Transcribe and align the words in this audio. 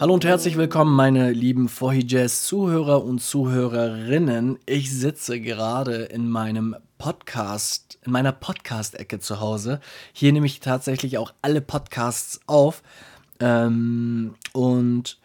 Hallo 0.00 0.14
und 0.14 0.24
herzlich 0.24 0.56
willkommen, 0.56 0.96
meine 0.96 1.30
lieben 1.30 1.68
Fohi 1.68 2.04
Jazz 2.04 2.44
Zuhörer 2.44 3.04
und 3.04 3.20
Zuhörerinnen. 3.20 4.58
Ich 4.66 4.92
sitze 4.92 5.40
gerade 5.40 6.02
in 6.02 6.28
meinem 6.28 6.74
Podcast, 6.98 8.00
in 8.04 8.10
meiner 8.10 8.32
Podcast-Ecke 8.32 9.20
zu 9.20 9.38
Hause. 9.38 9.78
Hier 10.12 10.32
nehme 10.32 10.46
ich 10.46 10.58
tatsächlich 10.58 11.16
auch 11.18 11.32
alle 11.42 11.60
Podcasts 11.60 12.40
auf. 12.48 12.82
Ähm, 13.38 14.34
und 14.52 15.20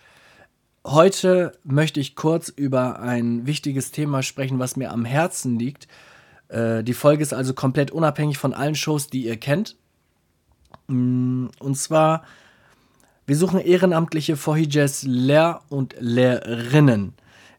heute 0.86 1.58
möchte 1.64 2.00
ich 2.00 2.16
kurz 2.16 2.50
über 2.50 3.00
ein 3.00 3.48
wichtiges 3.48 3.90
Thema 3.90 4.22
sprechen, 4.22 4.60
was 4.60 4.76
mir 4.76 4.92
am 4.92 5.04
Herzen 5.04 5.58
liegt. 5.58 5.88
Äh, 6.50 6.84
die 6.84 6.94
Folge 6.94 7.24
ist 7.24 7.34
also 7.34 7.54
komplett 7.54 7.92
unabhängig 7.92 8.38
von 8.38 8.54
allen 8.54 8.76
Shows, 8.76 9.08
die 9.08 9.26
ihr 9.26 9.38
kennt. 9.38 9.76
Mm, 10.88 11.48
und 11.60 11.78
zwar 11.78 12.24
wir 13.28 13.36
suchen 13.36 13.60
ehrenamtliche 13.60 14.38
Fohijazz 14.38 15.04
Lehr- 15.04 15.60
und 15.68 15.96
Lehrerinnen, 16.00 17.12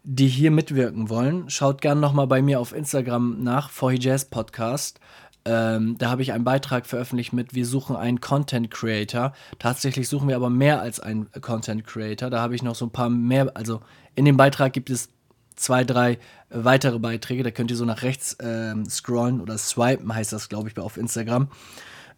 die 0.03 0.27
hier 0.27 0.51
mitwirken 0.51 1.11
wollen. 1.11 1.51
Schaut 1.51 1.83
gerne 1.83 2.01
nochmal 2.01 2.27
bei 2.27 2.41
mir 2.41 2.59
auf 2.59 2.73
Instagram 2.73 3.43
nach, 3.43 3.69
Fohijazz 3.69 4.25
Podcast. 4.25 4.99
Ähm, 5.45 5.97
da 5.99 6.09
habe 6.09 6.23
ich 6.23 6.33
einen 6.33 6.45
Beitrag 6.45 6.87
veröffentlicht 6.87 7.35
mit, 7.35 7.55
wir 7.55 7.67
suchen 7.67 7.97
einen 7.97 8.23
Content 8.23 8.71
Creator. 8.71 9.35
Tatsächlich 9.59 10.09
suchen 10.09 10.29
wir 10.29 10.37
aber 10.37 10.49
mehr 10.49 10.81
als 10.81 11.01
einen 11.01 11.31
Content 11.43 11.87
Creator. 11.87 12.31
Da 12.31 12.41
habe 12.41 12.55
ich 12.55 12.63
noch 12.63 12.75
so 12.75 12.87
ein 12.87 12.91
paar 12.91 13.11
mehr, 13.11 13.55
also 13.55 13.81
in 14.15 14.25
dem 14.25 14.39
Beitrag 14.39 14.73
gibt 14.73 14.89
es 14.89 15.11
zwei, 15.59 15.85
drei 15.85 16.19
weitere 16.51 16.99
Beiträge. 16.99 17.43
Da 17.43 17.51
könnt 17.51 17.71
ihr 17.71 17.77
so 17.77 17.85
nach 17.85 18.03
rechts 18.03 18.37
ähm, 18.41 18.89
scrollen 18.89 19.41
oder 19.41 19.59
swipen, 19.59 20.15
heißt 20.15 20.33
das, 20.33 20.49
glaube 20.49 20.69
ich, 20.69 20.79
auf 20.79 20.97
Instagram. 20.97 21.49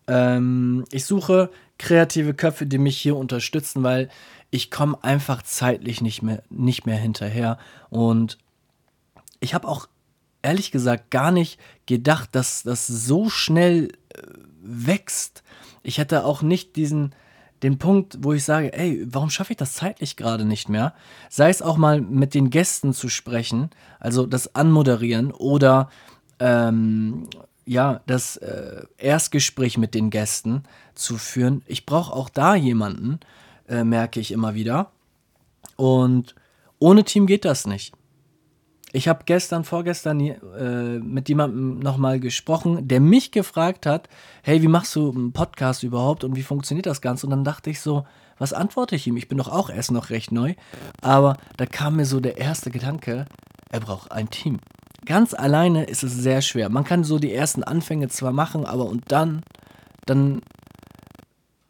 Ähm, 0.07 0.85
ich 0.91 1.05
suche 1.05 1.51
kreative 1.79 2.35
Köpfe, 2.35 2.67
die 2.67 2.79
mich 2.79 2.99
hier 2.99 3.17
unterstützen, 3.17 3.83
weil 3.83 4.09
ich 4.51 4.71
komme 4.71 5.03
einfach 5.03 5.43
zeitlich 5.43 6.01
nicht 6.01 6.23
mehr, 6.23 6.43
nicht 6.51 6.87
mehr 6.87 6.97
hinterher. 6.97 7.59
Und 7.89 8.39
ich 9.41 9.55
habe 9.55 9.69
auch 9.69 9.89
ehrlich 10.43 10.71
gesagt 10.71 11.11
gar 11.11 11.31
nicht 11.31 11.59
gedacht, 11.87 12.31
dass 12.33 12.63
das 12.63 12.87
so 12.87 13.29
schnell 13.29 13.93
äh, 14.15 14.23
wächst. 14.63 15.43
Ich 15.83 15.99
hätte 15.99 16.25
auch 16.25 16.43
nicht 16.43 16.77
diesen 16.77 17.15
den 17.63 17.79
Punkt, 17.79 18.19
wo 18.23 18.33
ich 18.33 18.45
sage, 18.45 18.73
ey, 18.73 19.07
warum 19.07 19.31
schaffe 19.31 19.53
ich 19.53 19.57
das 19.57 19.75
zeitlich 19.75 20.17
gerade 20.17 20.45
nicht 20.45 20.69
mehr? 20.69 20.95
Sei 21.29 21.51
es 21.51 21.63
auch 21.63 21.77
mal 21.77 22.01
mit 22.01 22.35
den 22.35 22.51
Gästen 22.51 22.93
zu 22.93 23.09
sprechen, 23.09 23.71
also 23.99 24.27
das 24.27 24.55
Anmoderieren 24.55 25.31
oder 25.33 25.91
ähm, 26.39 27.29
ja, 27.67 28.01
das 28.07 28.37
äh, 28.39 28.83
Erstgespräch 28.99 29.79
mit 29.79 29.95
den 29.95 30.11
Gästen 30.11 30.65
zu 30.95 31.19
führen. 31.19 31.63
Ich 31.67 31.87
brauche 31.87 32.13
auch 32.13 32.29
da 32.29 32.55
jemanden, 32.55 33.21
äh, 33.69 33.85
merke 33.85 34.21
ich 34.21 34.33
immer 34.33 34.55
wieder. 34.55 34.91
Und 35.77 36.35
ohne 36.79 37.05
Team 37.05 37.27
geht 37.27 37.45
das 37.45 37.67
nicht. 37.67 37.95
Ich 38.93 39.09
habe 39.09 39.25
gestern, 39.25 39.65
vorgestern 39.65 40.21
äh, 40.21 40.99
mit 40.99 41.29
jemandem 41.29 41.79
nochmal 41.79 42.19
gesprochen, 42.19 42.89
der 42.89 43.01
mich 43.01 43.31
gefragt 43.31 43.87
hat, 43.87 44.09
hey, 44.43 44.63
wie 44.63 44.69
machst 44.69 44.97
du 44.97 45.11
einen 45.11 45.33
Podcast 45.33 45.83
überhaupt 45.83 46.25
und 46.25 46.37
wie 46.37 46.43
funktioniert 46.43 46.87
das 46.87 47.01
Ganze? 47.01 47.27
Und 47.27 47.31
dann 47.31 47.45
dachte 47.45 47.71
ich 47.71 47.81
so, 47.81 48.05
was 48.39 48.53
antworte 48.53 48.97
ich 48.97 49.07
ihm? 49.07 49.17
Ich 49.17 49.29
bin 49.29 49.39
doch 49.39 49.49
auch 49.49 49.71
erst 49.71 49.93
noch 49.93 50.11
recht 50.11 50.33
neu. 50.33 50.55
Aber 51.03 51.37
da 51.57 51.67
kam 51.67 51.97
mir 51.97 52.07
so 52.07 52.21
der 52.21 52.39
erste 52.39 52.71
Gedanke, 52.71 53.27
er 53.71 53.81
braucht 53.81 54.11
ein 54.11 54.31
Team 54.31 54.59
ganz 55.05 55.35
alleine 55.35 55.85
ist 55.85 56.03
es 56.03 56.15
sehr 56.15 56.43
schwer. 56.43 56.69
Man 56.69 56.85
kann 56.85 57.05
so 57.05 57.19
die 57.19 57.33
ersten 57.33 57.63
Anfänge 57.63 58.09
zwar 58.09 58.33
machen, 58.33 58.65
aber 58.65 58.87
und 58.87 59.05
dann, 59.09 59.43
dann 60.07 60.43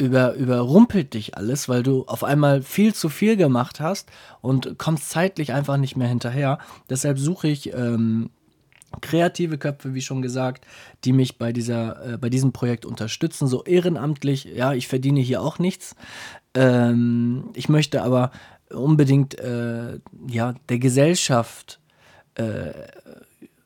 über, 0.00 0.34
überrumpelt 0.34 1.14
dich 1.14 1.36
alles, 1.36 1.68
weil 1.68 1.82
du 1.82 2.04
auf 2.06 2.24
einmal 2.24 2.62
viel 2.62 2.94
zu 2.94 3.08
viel 3.08 3.36
gemacht 3.36 3.80
hast 3.80 4.10
und 4.40 4.78
kommst 4.78 5.10
zeitlich 5.10 5.52
einfach 5.52 5.76
nicht 5.76 5.96
mehr 5.96 6.08
hinterher. 6.08 6.58
Deshalb 6.88 7.18
suche 7.18 7.48
ich 7.48 7.72
ähm, 7.74 8.30
kreative 9.00 9.58
Köpfe, 9.58 9.94
wie 9.94 10.00
schon 10.00 10.22
gesagt, 10.22 10.66
die 11.04 11.12
mich 11.12 11.38
bei, 11.38 11.52
dieser, 11.52 12.14
äh, 12.14 12.18
bei 12.18 12.30
diesem 12.30 12.52
Projekt 12.52 12.86
unterstützen, 12.86 13.46
so 13.46 13.62
ehrenamtlich. 13.64 14.44
Ja, 14.44 14.72
ich 14.72 14.88
verdiene 14.88 15.20
hier 15.20 15.42
auch 15.42 15.58
nichts. 15.58 15.94
Ähm, 16.54 17.50
ich 17.54 17.68
möchte 17.68 18.02
aber 18.02 18.30
unbedingt 18.70 19.38
äh, 19.38 19.98
ja, 20.28 20.54
der 20.68 20.78
Gesellschaft 20.78 21.80
äh, 22.34 22.72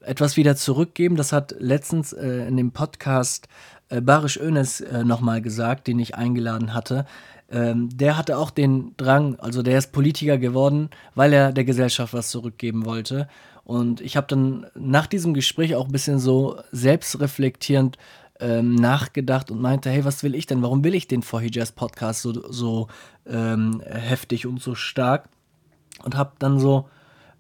etwas 0.00 0.36
wieder 0.36 0.56
zurückgeben. 0.56 1.16
Das 1.16 1.32
hat 1.32 1.54
letztens 1.58 2.12
äh, 2.12 2.46
in 2.46 2.56
dem 2.56 2.72
Podcast 2.72 3.48
äh, 3.88 4.00
Barisch 4.00 4.36
Önes 4.36 4.80
äh, 4.80 5.04
nochmal 5.04 5.42
gesagt, 5.42 5.86
den 5.86 5.98
ich 5.98 6.14
eingeladen 6.14 6.74
hatte. 6.74 7.06
Ähm, 7.50 7.88
der 7.92 8.16
hatte 8.16 8.38
auch 8.38 8.50
den 8.50 8.94
Drang, 8.96 9.36
also 9.38 9.62
der 9.62 9.78
ist 9.78 9.92
Politiker 9.92 10.38
geworden, 10.38 10.90
weil 11.14 11.32
er 11.32 11.52
der 11.52 11.64
Gesellschaft 11.64 12.14
was 12.14 12.30
zurückgeben 12.30 12.84
wollte. 12.84 13.28
Und 13.64 14.00
ich 14.00 14.16
habe 14.16 14.26
dann 14.26 14.66
nach 14.74 15.06
diesem 15.06 15.34
Gespräch 15.34 15.74
auch 15.74 15.86
ein 15.86 15.92
bisschen 15.92 16.18
so 16.18 16.60
selbstreflektierend 16.72 17.98
ähm, 18.40 18.74
nachgedacht 18.74 19.50
und 19.50 19.60
meinte, 19.60 19.90
hey, 19.90 20.04
was 20.04 20.22
will 20.22 20.34
ich 20.34 20.46
denn? 20.46 20.62
Warum 20.62 20.84
will 20.84 20.94
ich 20.94 21.08
den 21.08 21.22
For 21.22 21.42
Jazz 21.42 21.72
Podcast 21.72 22.22
so, 22.22 22.50
so 22.50 22.88
ähm, 23.26 23.82
heftig 23.86 24.46
und 24.46 24.60
so 24.60 24.74
stark? 24.74 25.28
Und 26.02 26.16
habe 26.16 26.32
dann 26.38 26.58
so 26.58 26.88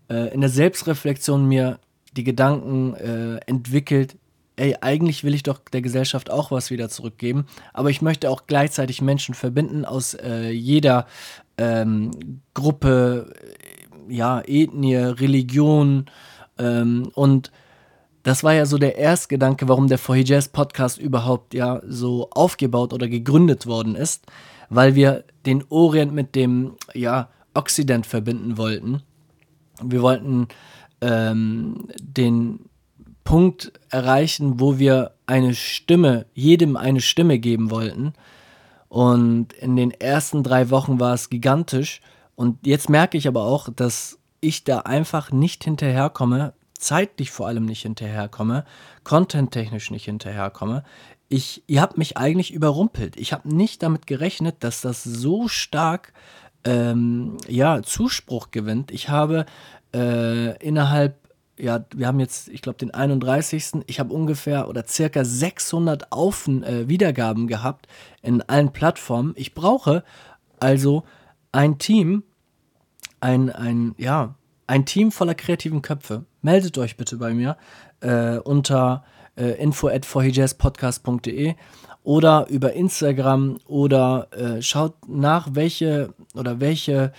äh, 0.08 0.32
in 0.32 0.40
der 0.40 0.50
Selbstreflexion 0.50 1.46
mir 1.46 1.78
die 2.16 2.24
Gedanken 2.24 2.94
äh, 2.94 3.36
entwickelt, 3.46 4.16
ey, 4.56 4.76
eigentlich 4.80 5.24
will 5.24 5.34
ich 5.34 5.42
doch 5.42 5.58
der 5.72 5.82
Gesellschaft 5.82 6.30
auch 6.30 6.50
was 6.50 6.70
wieder 6.70 6.88
zurückgeben, 6.88 7.46
aber 7.72 7.90
ich 7.90 8.02
möchte 8.02 8.30
auch 8.30 8.46
gleichzeitig 8.46 9.02
Menschen 9.02 9.34
verbinden 9.34 9.84
aus 9.84 10.14
äh, 10.14 10.50
jeder 10.50 11.06
ähm, 11.58 12.40
Gruppe, 12.54 13.32
ja, 14.08 14.42
Ethnie, 14.46 14.96
Religion 14.96 16.06
ähm, 16.58 17.10
und 17.14 17.50
das 18.24 18.42
war 18.42 18.54
ja 18.54 18.64
so 18.64 18.78
der 18.78 18.96
Erstgedanke, 18.96 19.68
warum 19.68 19.86
der 19.86 19.98
For 19.98 20.16
Jazz 20.16 20.48
Podcast 20.48 20.98
überhaupt 20.98 21.52
ja 21.52 21.82
so 21.86 22.30
aufgebaut 22.30 22.94
oder 22.94 23.06
gegründet 23.06 23.66
worden 23.66 23.94
ist, 23.94 24.24
weil 24.70 24.94
wir 24.94 25.24
den 25.44 25.62
Orient 25.68 26.12
mit 26.12 26.34
dem 26.34 26.76
ja 26.94 27.28
Occident 27.52 28.06
verbinden 28.06 28.56
wollten. 28.56 29.02
Wir 29.82 30.00
wollten 30.00 30.48
ähm, 31.02 31.86
den 32.00 32.60
Punkt 33.24 33.72
erreichen, 33.90 34.60
wo 34.60 34.78
wir 34.78 35.12
eine 35.26 35.54
Stimme, 35.54 36.26
jedem 36.34 36.76
eine 36.76 37.00
Stimme 37.00 37.38
geben 37.38 37.70
wollten. 37.70 38.12
Und 38.88 39.52
in 39.54 39.76
den 39.76 39.90
ersten 39.90 40.42
drei 40.42 40.70
Wochen 40.70 41.00
war 41.00 41.14
es 41.14 41.30
gigantisch. 41.30 42.00
Und 42.36 42.64
jetzt 42.66 42.88
merke 42.88 43.18
ich 43.18 43.26
aber 43.26 43.44
auch, 43.44 43.68
dass 43.74 44.18
ich 44.40 44.64
da 44.64 44.80
einfach 44.80 45.32
nicht 45.32 45.64
hinterherkomme, 45.64 46.52
zeitlich 46.78 47.30
vor 47.30 47.46
allem 47.46 47.64
nicht 47.64 47.82
hinterherkomme, 47.82 48.64
contenttechnisch 49.02 49.90
nicht 49.90 50.04
hinterherkomme. 50.04 50.84
Ich, 51.28 51.62
ihr 51.66 51.80
habt 51.80 51.96
mich 51.96 52.16
eigentlich 52.18 52.52
überrumpelt. 52.52 53.16
Ich 53.16 53.32
habe 53.32 53.52
nicht 53.52 53.82
damit 53.82 54.06
gerechnet, 54.06 54.56
dass 54.60 54.82
das 54.82 55.02
so 55.02 55.48
stark 55.48 56.12
ähm, 56.64 57.38
ja, 57.48 57.82
Zuspruch 57.82 58.50
gewinnt. 58.50 58.90
Ich 58.90 59.08
habe 59.08 59.46
äh, 59.94 60.56
innerhalb, 60.58 61.16
ja, 61.58 61.84
wir 61.94 62.06
haben 62.06 62.20
jetzt, 62.20 62.48
ich 62.48 62.62
glaube, 62.62 62.78
den 62.78 62.92
31. 62.92 63.84
Ich 63.86 64.00
habe 64.00 64.12
ungefähr 64.12 64.68
oder 64.68 64.84
circa 64.86 65.24
600 65.24 66.12
Aufen, 66.12 66.62
äh, 66.62 66.88
Wiedergaben 66.88 67.46
gehabt 67.46 67.86
in 68.22 68.42
allen 68.42 68.72
Plattformen. 68.72 69.34
Ich 69.36 69.54
brauche 69.54 70.02
also 70.58 71.04
ein 71.52 71.78
Team, 71.78 72.24
ein, 73.20 73.50
ein, 73.50 73.94
ja, 73.98 74.34
ein 74.66 74.86
Team 74.86 75.12
voller 75.12 75.34
kreativen 75.34 75.82
Köpfe. 75.82 76.24
Meldet 76.42 76.76
euch 76.78 76.96
bitte 76.96 77.16
bei 77.16 77.34
mir 77.34 77.56
äh, 78.00 78.38
unter 78.38 79.04
äh, 79.36 79.60
info 79.62 79.88
at 79.88 80.06
podcast.de 80.58 81.54
oder 82.02 82.46
über 82.48 82.72
Instagram 82.74 83.58
oder 83.66 84.28
äh, 84.32 84.62
schaut 84.62 85.08
nach, 85.08 85.48
welche 85.52 86.14
oder 86.34 86.60
welche 86.60 87.12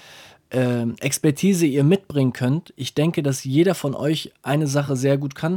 äh, 0.55 0.87
Expertise 1.01 1.65
ihr 1.65 1.83
mitbringen 1.83 2.33
könnt. 2.33 2.73
Ich 2.77 2.93
denke, 2.93 3.21
dass 3.21 3.43
jeder 3.43 3.75
von 3.75 3.93
euch 3.93 4.31
eine 4.41 4.67
Sache 4.67 4.95
sehr 4.95 5.17
gut 5.17 5.35
kann. 5.35 5.55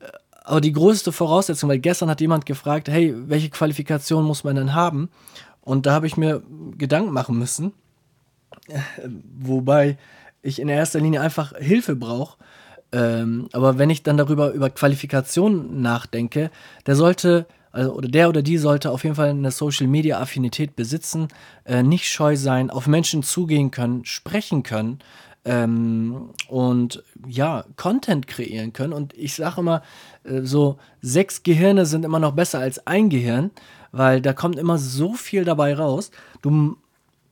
Äh, 0.00 0.08
aber 0.44 0.60
die 0.60 0.72
größte 0.72 1.12
Voraussetzung, 1.12 1.70
weil 1.70 1.78
gestern 1.78 2.10
hat 2.10 2.20
jemand 2.20 2.44
gefragt, 2.44 2.88
hey, 2.88 3.14
welche 3.28 3.50
Qualifikation 3.50 4.24
muss 4.24 4.44
man 4.44 4.56
denn 4.56 4.74
haben? 4.74 5.10
Und 5.60 5.86
da 5.86 5.92
habe 5.92 6.06
ich 6.06 6.16
mir 6.16 6.42
Gedanken 6.76 7.12
machen 7.12 7.38
müssen, 7.38 7.72
äh, 8.68 8.80
wobei 9.38 9.96
ich 10.42 10.60
in 10.60 10.68
erster 10.68 11.00
Linie 11.00 11.20
einfach 11.20 11.56
Hilfe 11.56 11.96
brauche. 11.96 12.38
Ähm, 12.92 13.48
aber 13.52 13.78
wenn 13.78 13.90
ich 13.90 14.02
dann 14.02 14.16
darüber 14.16 14.52
über 14.52 14.70
Qualifikationen 14.70 15.82
nachdenke, 15.82 16.50
der 16.86 16.96
sollte 16.96 17.46
also 17.76 17.92
oder 17.92 18.08
der 18.08 18.28
oder 18.28 18.42
die 18.42 18.58
sollte 18.58 18.90
auf 18.90 19.04
jeden 19.04 19.16
Fall 19.16 19.30
eine 19.30 19.50
Social 19.50 19.86
Media 19.86 20.18
Affinität 20.20 20.76
besitzen, 20.76 21.28
äh, 21.64 21.82
nicht 21.82 22.08
scheu 22.08 22.36
sein, 22.36 22.70
auf 22.70 22.86
Menschen 22.86 23.22
zugehen 23.22 23.70
können, 23.70 24.04
sprechen 24.04 24.62
können, 24.62 24.98
ähm, 25.46 26.30
und 26.48 27.04
ja, 27.26 27.64
Content 27.76 28.26
kreieren 28.26 28.72
können. 28.72 28.92
Und 28.92 29.14
ich 29.14 29.34
sage 29.34 29.60
immer, 29.60 29.82
äh, 30.24 30.42
so 30.42 30.78
sechs 31.00 31.44
Gehirne 31.44 31.86
sind 31.86 32.04
immer 32.04 32.18
noch 32.18 32.32
besser 32.32 32.58
als 32.58 32.84
ein 32.86 33.08
Gehirn, 33.08 33.52
weil 33.92 34.20
da 34.20 34.32
kommt 34.32 34.58
immer 34.58 34.76
so 34.76 35.14
viel 35.14 35.44
dabei 35.44 35.74
raus. 35.74 36.10
Du 36.42 36.76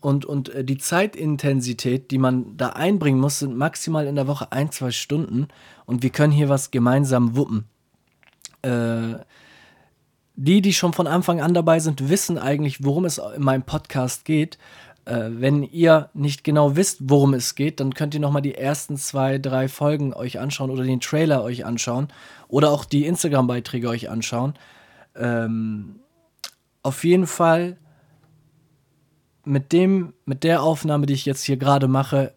und, 0.01 0.25
und 0.27 0.51
äh, 0.51 0.65
die 0.65 0.79
Zeitintensität, 0.79 2.11
die 2.11 2.19
man 2.19 2.57
da 2.57 2.71
einbringen 2.71 3.19
muss, 3.19 3.41
sind 3.41 3.57
maximal 3.57 4.07
in 4.07 4.15
der 4.15 4.29
Woche 4.29 4.53
ein, 4.53 4.71
zwei 4.71 4.93
Stunden. 4.93 5.49
Und 5.85 6.03
wir 6.03 6.11
können 6.11 6.33
hier 6.33 6.49
was 6.49 6.71
gemeinsam 6.71 7.35
wuppen. 7.37 7.65
Äh, 8.63 9.15
die, 10.37 10.63
die 10.63 10.73
schon 10.73 10.93
von 10.93 11.07
Anfang 11.07 11.41
an 11.41 11.55
dabei 11.55 11.79
sind, 11.79 12.09
wissen 12.09 12.39
eigentlich, 12.39 12.85
worum 12.85 13.05
es 13.05 13.19
in 13.19 13.43
meinem 13.43 13.63
Podcast 13.63 14.25
geht. 14.25 14.59
Äh, 15.05 15.31
wenn 15.31 15.63
ihr 15.63 16.11
nicht 16.15 16.45
genau 16.45 16.77
wisst, 16.77 16.99
worum 17.03 17.35
es 17.35 17.55
geht, 17.55 17.81
dann 17.81 17.95
könnt 17.95 18.15
ihr 18.15 18.21
nochmal 18.21 18.43
die 18.43 18.55
ersten 18.55 18.97
zwei, 18.97 19.39
drei 19.39 19.69
Folgen 19.69 20.15
euch 20.15 20.41
anschauen 20.41 20.71
oder 20.71 20.83
den 20.83 21.01
Trailer 21.01 21.43
euch 21.43 21.65
anschauen 21.65 22.09
oder 22.49 22.71
auch 22.71 22.85
die 22.85 23.07
Instagram-Beiträge 23.07 23.89
euch 23.89 24.09
anschauen. 24.09 24.55
Ähm, 25.15 26.01
auf 26.83 27.05
jeden 27.05 27.27
Fall 27.27 27.77
mit 29.45 29.73
dem, 29.73 30.15
mit 30.25 30.43
der 30.43 30.63
Aufnahme, 30.63 31.07
die 31.07 31.15
ich 31.15 31.27
jetzt 31.27 31.45
hier 31.45 31.59
gerade 31.59 31.87
mache, 31.87 32.33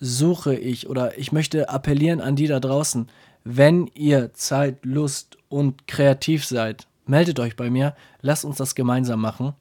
suche 0.00 0.54
ich 0.54 0.88
oder 0.88 1.18
ich 1.18 1.32
möchte 1.32 1.68
appellieren 1.68 2.20
an 2.20 2.36
die 2.36 2.46
da 2.46 2.60
draußen, 2.60 3.08
wenn 3.44 3.90
ihr 3.94 4.34
Zeit, 4.34 4.84
Lust 4.84 5.38
und 5.48 5.86
kreativ 5.86 6.44
seid, 6.44 6.86
meldet 7.08 7.40
euch 7.40 7.56
bei 7.56 7.70
mir, 7.70 7.94
lasst 8.20 8.44
uns 8.44 8.56
das 8.56 8.74
gemeinsam 8.74 9.20
machen. 9.20 9.54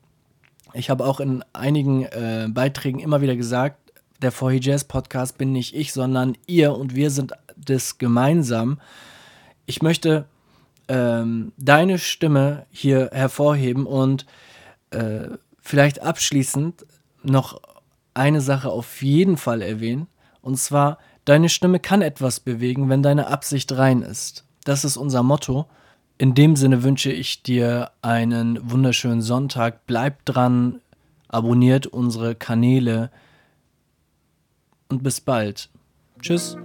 Ich 0.74 0.90
habe 0.90 1.06
auch 1.06 1.20
in 1.20 1.44
einigen 1.54 2.04
äh, 2.04 2.48
Beiträgen 2.50 3.00
immer 3.00 3.22
wieder 3.22 3.36
gesagt, 3.36 3.80
der 4.22 4.32
4 4.32 4.60
Jazz 4.60 4.84
Podcast 4.84 5.38
bin 5.38 5.52
nicht 5.52 5.76
ich, 5.76 5.94
sondern 5.94 6.38
ihr 6.48 6.76
und 6.76 6.96
wir 6.96 7.12
sind 7.12 7.34
das 7.56 7.98
gemeinsam. 7.98 8.80
Ich 9.66 9.82
möchte 9.82 10.26
ähm, 10.88 11.52
deine 11.58 11.98
Stimme 12.00 12.66
hier 12.72 13.10
hervorheben 13.12 13.86
und 13.86 14.26
äh, 14.92 15.30
vielleicht 15.62 16.02
abschließend 16.02 16.86
noch 17.24 17.62
eine 18.14 18.42
Sache 18.42 18.70
auf 18.70 19.02
jeden 19.02 19.38
Fall 19.38 19.62
erwähnen. 19.62 20.08
Und 20.42 20.58
zwar, 20.58 21.00
deine 21.26 21.50
Stimme 21.50 21.80
kann 21.80 22.02
etwas 22.02 22.40
bewegen, 22.40 22.90
wenn 22.90 23.04
deine 23.04 23.28
Absicht 23.28 23.72
rein 23.78 24.02
ist. 24.02 24.46
Das 24.64 24.86
ist 24.86 24.98
unser 24.98 25.24
Motto. 25.24 25.66
In 26.18 26.34
dem 26.34 26.56
Sinne 26.56 26.84
wünsche 26.84 27.12
ich 27.12 27.44
dir 27.44 27.92
einen 28.02 28.72
wunderschönen 28.72 29.22
Sonntag. 29.22 29.86
Bleib 29.86 30.24
dran, 30.24 30.80
abonniert 31.28 31.88
unsere 31.88 32.36
Kanäle 32.36 33.12
und 34.88 35.04
bis 35.04 35.20
bald. 35.20 35.70
Tschüss. 36.22 36.56